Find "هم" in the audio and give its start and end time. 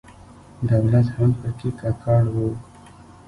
1.15-1.31